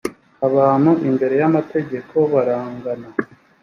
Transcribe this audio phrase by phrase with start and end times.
[0.47, 3.07] abantu imbere yamategeko barangana.